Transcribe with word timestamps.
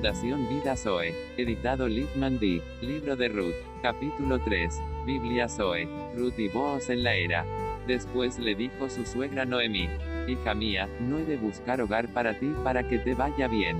Fundación 0.00 0.48
Vida 0.48 0.76
Zoe. 0.76 1.14
Editado 1.36 1.86
Littman 1.86 2.38
D. 2.38 2.62
Libro 2.80 3.16
de 3.16 3.28
Ruth. 3.28 3.54
Capítulo 3.82 4.38
3. 4.38 4.80
Biblia 5.04 5.46
Zoe. 5.46 5.86
Ruth 6.16 6.38
y 6.38 6.48
Boaz 6.48 6.88
en 6.88 7.02
la 7.02 7.12
era. 7.12 7.44
Después 7.86 8.38
le 8.38 8.54
dijo 8.54 8.88
su 8.88 9.04
suegra 9.04 9.44
Noemí. 9.44 9.90
Hija 10.26 10.54
mía, 10.54 10.88
no 11.00 11.18
he 11.18 11.24
de 11.26 11.36
buscar 11.36 11.82
hogar 11.82 12.08
para 12.14 12.38
ti 12.38 12.50
para 12.64 12.88
que 12.88 12.98
te 12.98 13.14
vaya 13.14 13.46
bien. 13.46 13.76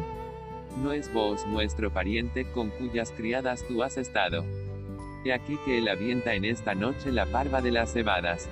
No 0.82 0.92
es 0.92 1.10
vos 1.10 1.46
nuestro 1.46 1.90
pariente 1.90 2.44
con 2.52 2.68
cuyas 2.68 3.12
criadas 3.12 3.64
tú 3.66 3.82
has 3.82 3.96
estado. 3.96 4.44
He 5.24 5.32
aquí 5.32 5.56
que 5.64 5.78
él 5.78 5.88
avienta 5.88 6.34
en 6.34 6.44
esta 6.44 6.74
noche 6.74 7.12
la 7.12 7.24
parva 7.24 7.62
de 7.62 7.70
las 7.70 7.94
cebadas. 7.94 8.46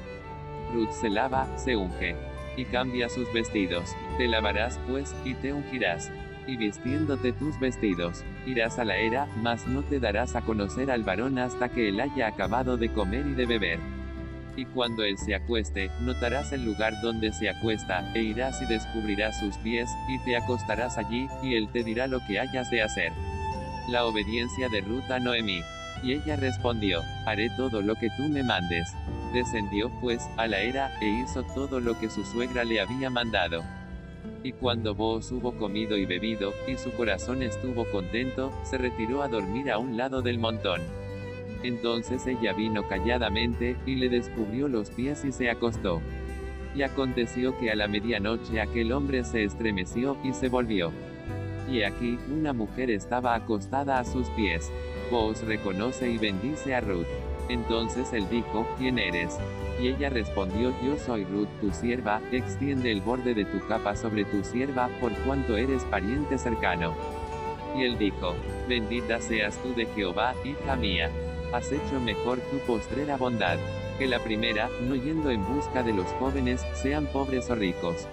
Ruth 0.73 0.93
se 0.93 1.11
lava, 1.11 1.47
se 1.59 1.77
unge. 1.77 2.17
Y 2.57 2.65
cambia 2.65 3.11
sus 3.11 3.31
vestidos. 3.35 3.91
Te 4.17 4.27
lavarás, 4.27 4.81
pues, 4.89 5.15
y 5.27 5.35
te 5.35 5.53
ungirás 5.53 6.11
y 6.49 6.57
vistiéndote 6.57 7.33
tus 7.33 7.61
vestidos, 7.61 8.25
irás 8.47 8.79
a 8.79 8.85
la 8.85 8.97
era, 8.97 9.27
mas 9.43 9.67
no 9.67 9.83
te 9.83 10.01
darás 10.01 10.35
a 10.35 10.41
conocer 10.41 10.91
al 10.91 11.05
varón 11.05 11.39
hasta 11.39 11.69
que 11.69 11.91
él 11.91 12.01
haya 12.01 12.27
acabado 12.27 12.79
de 12.79 12.91
comer 12.91 13.27
y 13.27 13.35
de 13.35 13.45
beber. 13.45 13.79
Y 14.57 14.65
cuando 14.65 15.05
él 15.05 15.19
se 15.19 15.35
acueste, 15.35 15.91
notarás 16.01 16.53
el 16.53 16.65
lugar 16.65 16.95
donde 17.03 17.33
se 17.33 17.51
acuesta, 17.51 18.13
e 18.15 18.23
irás 18.23 18.61
y 18.63 18.67
descubrirás 18.67 19.39
sus 19.39 19.57
pies, 19.59 19.89
y 20.09 20.19
te 20.25 20.37
acostarás 20.37 20.97
allí, 20.97 21.29
y 21.43 21.55
él 21.55 21.69
te 21.71 21.85
dirá 21.85 22.07
lo 22.07 22.19
que 22.27 22.41
hayas 22.41 22.71
de 22.71 22.83
hacer. 22.83 23.13
La 23.91 24.07
obediencia 24.07 24.69
de 24.71 24.81
Ruth 24.81 25.09
a 25.11 25.21
Noemí. 25.21 25.61
Y 26.03 26.13
ella 26.13 26.37
respondió, 26.37 27.03
haré 27.27 27.51
todo 27.57 27.83
lo 27.83 27.95
que 27.97 28.09
tú 28.17 28.23
me 28.29 28.43
mandes. 28.43 28.89
Descendió, 29.33 29.91
pues, 30.01 30.27
a 30.37 30.47
la 30.47 30.61
era, 30.61 30.91
e 31.01 31.07
hizo 31.07 31.43
todo 31.43 31.79
lo 31.79 31.99
que 31.99 32.09
su 32.09 32.25
suegra 32.25 32.65
le 32.65 32.81
había 32.81 33.11
mandado. 33.11 33.63
Y 34.43 34.53
cuando 34.53 34.95
vos 34.95 35.31
hubo 35.33 35.53
comido 35.53 35.97
y 35.97 36.07
bebido, 36.07 36.53
y 36.67 36.77
su 36.77 36.91
corazón 36.93 37.43
estuvo 37.43 37.85
contento, 37.91 38.53
se 38.65 38.79
retiró 38.79 39.23
a 39.23 39.29
dormir 39.29 39.71
a 39.71 39.79
un 39.79 39.97
lado 39.97 40.23
del 40.23 40.39
montón. 40.39 40.81
Entonces 41.63 42.27
ella 42.27 42.53
vino 42.53 42.87
calladamente, 42.89 43.77
y 43.85 43.97
le 43.97 44.09
descubrió 44.09 44.69
los 44.69 44.91
pies 44.91 45.25
y 45.25 45.33
se 45.33 45.51
acostó. 45.51 46.01
Y 46.75 46.83
aconteció 46.83 47.59
que 47.59 47.71
a 47.71 47.77
la 47.77 47.89
medianoche 47.89 48.61
aquel 48.61 48.93
hombre 48.93 49.25
se 49.25 49.43
estremeció, 49.45 50.17
y 50.23 50.33
se 50.33 50.49
volvió. 50.49 50.93
Y 51.71 51.83
aquí, 51.83 52.19
una 52.31 52.53
mujer 52.53 52.91
estaba 52.91 53.35
acostada 53.35 53.99
a 53.99 54.05
sus 54.05 54.29
pies. 54.31 54.71
Vos 55.11 55.43
reconoce 55.43 56.11
y 56.11 56.19
bendice 56.19 56.75
a 56.75 56.81
Ruth. 56.81 57.07
Entonces 57.49 58.13
él 58.13 58.29
dijo, 58.29 58.67
¿quién 58.77 58.99
eres? 58.99 59.39
Y 59.81 59.89
ella 59.89 60.11
respondió, 60.11 60.75
Yo 60.85 60.99
soy 60.99 61.25
Ruth, 61.25 61.49
tu 61.61 61.71
sierva, 61.73 62.21
extiende 62.31 62.93
el 62.93 63.01
borde 63.01 63.35
de 63.35 63.45
tu 63.45 63.67
capa 63.67 63.97
sobre 63.97 64.25
tu 64.25 64.45
sierva, 64.45 64.89
por 65.01 65.13
cuanto 65.25 65.57
eres 65.57 65.85
pariente 65.85 66.37
cercano. 66.37 66.95
Y 67.77 67.85
él 67.85 67.97
dijo, 67.97 68.35
Bendita 68.69 69.21
seas 69.21 69.57
tú 69.63 69.75
de 69.75 69.87
Jehová, 69.87 70.35
hija 70.45 70.77
mía. 70.77 71.11
Has 71.53 71.73
hecho 71.73 72.01
mejor 72.01 72.39
tu 72.51 72.59
postrera 72.59 73.17
bondad, 73.17 73.59
que 73.99 74.07
la 74.07 74.19
primera, 74.19 74.69
no 74.87 74.95
yendo 74.95 75.31
en 75.31 75.47
busca 75.47 75.83
de 75.83 75.95
los 75.95 76.07
jóvenes, 76.19 76.61
sean 76.75 77.07
pobres 77.07 77.49
o 77.49 77.55
ricos. 77.55 78.07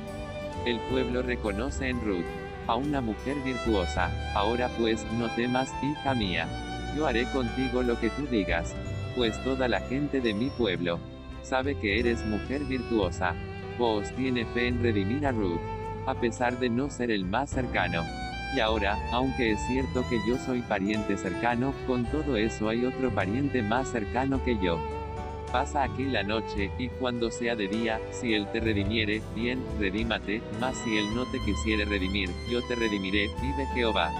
El 0.66 0.80
pueblo 0.92 1.22
reconoce 1.24 1.90
en 1.90 2.00
Ruth 2.00 2.26
a 2.68 2.76
una 2.76 3.02
mujer 3.02 3.36
virtuosa. 3.44 4.12
Ahora 4.34 4.70
pues, 4.78 5.06
no 5.14 5.30
temas, 5.36 5.70
hija 5.84 6.16
mía. 6.16 6.48
Yo 6.96 7.06
haré 7.06 7.26
contigo 7.32 7.84
lo 7.84 8.00
que 8.00 8.10
tú 8.10 8.26
digas 8.28 8.74
pues 9.16 9.42
toda 9.44 9.68
la 9.68 9.80
gente 9.82 10.22
de 10.22 10.34
mi 10.34 10.50
pueblo 10.50 11.00
sabe 11.42 11.76
que 11.76 12.00
eres 12.00 12.26
mujer 12.26 12.64
virtuosa. 12.66 13.36
Vos 13.78 14.10
tiene 14.16 14.46
fe 14.46 14.68
en 14.68 14.82
redimir 14.82 15.26
a 15.26 15.32
Ruth, 15.32 15.60
a 16.06 16.16
pesar 16.16 16.60
de 16.60 16.70
no 16.70 16.90
ser 16.90 17.12
el 17.12 17.26
más 17.26 17.50
cercano. 17.50 18.04
Y 18.56 18.60
ahora, 18.60 18.98
aunque 19.12 19.52
es 19.52 19.60
cierto 19.68 20.04
que 20.10 20.20
yo 20.28 20.38
soy 20.38 20.62
pariente 20.62 21.18
cercano, 21.18 21.74
con 21.88 22.06
todo 22.06 22.38
eso 22.38 22.70
hay 22.70 22.86
otro 22.86 23.14
pariente 23.14 23.62
más 23.62 23.90
cercano 23.90 24.44
que 24.44 24.58
yo. 24.62 24.80
Pasa 25.52 25.84
aquí 25.84 26.06
la 26.06 26.24
noche, 26.24 26.72
y 26.78 26.90
cuando 26.90 27.32
sea 27.32 27.56
de 27.56 27.68
día, 27.68 28.00
si 28.12 28.34
él 28.34 28.48
te 28.52 28.60
redimiere, 28.60 29.22
bien, 29.36 29.64
redímate, 29.80 30.42
mas 30.60 30.78
si 30.84 30.98
él 30.98 31.06
no 31.14 31.24
te 31.32 31.40
quisiere 31.40 31.86
redimir, 31.86 32.30
yo 32.50 32.62
te 32.68 32.76
redimiré, 32.76 33.30
vive 33.42 33.66
Jehová. 33.74 34.12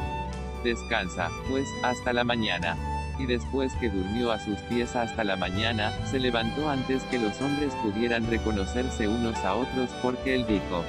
Descansa, 0.64 1.30
pues, 1.50 1.68
hasta 1.84 2.14
la 2.14 2.24
mañana 2.24 2.78
y 3.20 3.26
después 3.26 3.74
que 3.80 3.90
durmió 3.90 4.32
a 4.32 4.40
sus 4.40 4.58
pies 4.62 4.96
hasta 4.96 5.24
la 5.24 5.36
mañana, 5.36 5.92
se 6.10 6.20
levantó 6.20 6.70
antes 6.70 7.04
que 7.04 7.20
los 7.20 7.40
hombres 7.42 7.74
pudieran 7.84 8.28
reconocerse 8.30 9.08
unos 9.08 9.38
a 9.46 9.56
otros 9.56 9.90
porque 10.02 10.36
él 10.36 10.46
dijo, 10.48 10.84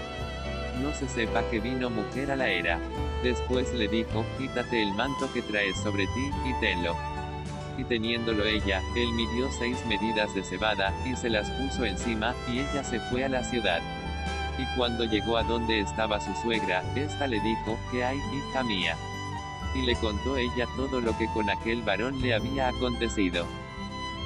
no 0.83 0.93
se 0.93 1.09
sepa 1.09 1.43
que 1.51 1.61
vino 1.61 1.91
mujer 1.91 2.31
a 2.31 2.37
la 2.37 2.49
era. 2.49 2.79
Después 3.23 3.73
le 3.73 3.89
dijo, 3.89 4.25
quítate 4.39 4.83
el 4.83 4.93
manto 4.95 5.33
que 5.33 5.43
traes 5.43 5.77
sobre 5.83 6.05
ti, 6.07 6.31
y 6.45 6.61
tenlo. 6.61 6.95
Y 7.79 7.85
teniéndolo 7.85 8.45
ella, 8.45 8.81
él 8.97 9.13
midió 9.13 9.51
seis 9.59 9.79
medidas 9.87 10.35
de 10.35 10.43
cebada, 10.43 10.93
y 11.05 11.17
se 11.17 11.31
las 11.31 11.51
puso 11.51 11.85
encima, 11.85 12.35
y 12.49 12.61
ella 12.61 12.85
se 12.85 13.01
fue 13.01 13.25
a 13.25 13.29
la 13.29 13.45
ciudad. 13.45 13.81
Y 14.59 14.77
cuando 14.77 15.05
llegó 15.05 15.37
a 15.37 15.43
donde 15.43 15.81
estaba 15.81 16.21
su 16.21 16.35
suegra, 16.43 16.83
ésta 16.95 17.27
le 17.27 17.41
dijo, 17.41 17.79
¿qué 17.91 18.05
hay, 18.05 18.19
hija 18.19 18.63
mía? 18.63 18.97
Y 19.75 19.83
le 19.83 19.95
contó 19.97 20.37
ella 20.37 20.67
todo 20.77 21.01
lo 21.01 21.17
que 21.19 21.27
con 21.33 21.51
aquel 21.51 21.83
varón 21.83 22.21
le 22.21 22.35
había 22.35 22.69
acontecido. 22.69 23.47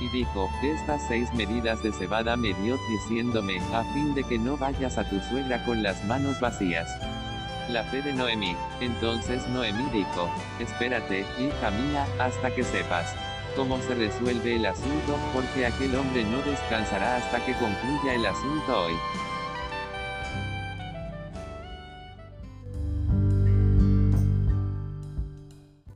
Y 0.01 0.09
dijo, 0.09 0.51
estas 0.63 1.07
seis 1.09 1.33
medidas 1.35 1.83
de 1.83 1.93
cebada 1.93 2.37
me 2.37 2.55
dio 2.55 2.79
diciéndome, 2.89 3.61
a 3.75 3.85
fin 3.93 4.15
de 4.15 4.25
que 4.25 4.39
no 4.39 4.57
vayas 4.57 4.97
a 4.97 5.09
tu 5.09 5.21
suegra 5.21 5.65
con 5.65 5.83
las 5.83 6.03
manos 6.05 6.41
vacías. 6.41 6.89
La 7.69 7.85
fe 7.85 8.01
de 8.03 8.13
Noemí. 8.15 8.57
Entonces 8.81 9.47
Noemí 9.49 9.85
dijo, 9.93 10.31
espérate, 10.59 11.21
hija 11.39 11.71
mía, 11.71 12.07
hasta 12.19 12.55
que 12.55 12.65
sepas 12.65 13.15
cómo 13.57 13.79
se 13.83 13.95
resuelve 13.95 14.57
el 14.57 14.67
asunto, 14.67 15.19
porque 15.35 15.67
aquel 15.67 15.95
hombre 15.95 16.25
no 16.25 16.39
descansará 16.39 17.17
hasta 17.17 17.45
que 17.45 17.53
concluya 17.55 18.15
el 18.15 18.27
asunto 18.27 18.85
hoy. 18.87 18.95